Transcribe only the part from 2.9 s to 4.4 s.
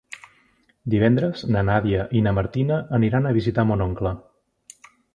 aniran a visitar mon oncle.